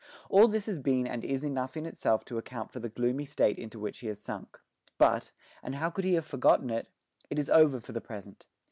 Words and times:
All 0.31 0.47
this 0.47 0.65
has 0.65 0.79
been 0.79 1.05
and 1.05 1.23
is 1.23 1.43
enough 1.43 1.77
in 1.77 1.85
itself 1.85 2.25
to 2.25 2.39
account 2.39 2.71
for 2.71 2.79
the 2.79 2.89
gloomy 2.89 3.23
state 3.23 3.59
into 3.59 3.77
which 3.77 3.99
he 3.99 4.07
had 4.07 4.17
sunk. 4.17 4.59
But 4.97 5.29
and 5.61 5.75
how 5.75 5.91
could 5.91 6.05
he 6.05 6.15
have 6.15 6.25
forgotten 6.25 6.71
it? 6.71 6.87
it 7.29 7.37
is 7.37 7.51
over 7.51 7.79
for 7.79 7.91
the 7.91 8.01
present. 8.01 8.47